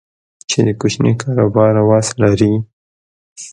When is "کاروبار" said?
1.21-1.73